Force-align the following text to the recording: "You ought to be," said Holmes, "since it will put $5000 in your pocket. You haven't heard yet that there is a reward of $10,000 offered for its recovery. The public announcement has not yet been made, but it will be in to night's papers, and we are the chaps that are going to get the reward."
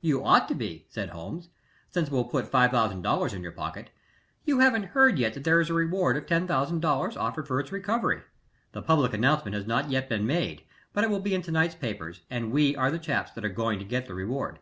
"You 0.00 0.24
ought 0.24 0.48
to 0.48 0.54
be," 0.54 0.86
said 0.88 1.10
Holmes, 1.10 1.50
"since 1.90 2.08
it 2.08 2.10
will 2.10 2.24
put 2.24 2.50
$5000 2.50 3.34
in 3.34 3.42
your 3.42 3.52
pocket. 3.52 3.90
You 4.46 4.60
haven't 4.60 4.84
heard 4.94 5.18
yet 5.18 5.34
that 5.34 5.44
there 5.44 5.60
is 5.60 5.68
a 5.68 5.74
reward 5.74 6.16
of 6.16 6.24
$10,000 6.24 7.16
offered 7.20 7.46
for 7.46 7.60
its 7.60 7.70
recovery. 7.70 8.22
The 8.72 8.80
public 8.80 9.12
announcement 9.12 9.54
has 9.54 9.66
not 9.66 9.90
yet 9.90 10.08
been 10.08 10.26
made, 10.26 10.62
but 10.94 11.04
it 11.04 11.10
will 11.10 11.20
be 11.20 11.34
in 11.34 11.42
to 11.42 11.50
night's 11.50 11.74
papers, 11.74 12.22
and 12.30 12.52
we 12.52 12.74
are 12.74 12.90
the 12.90 12.98
chaps 12.98 13.32
that 13.32 13.44
are 13.44 13.50
going 13.50 13.78
to 13.78 13.84
get 13.84 14.06
the 14.06 14.14
reward." 14.14 14.60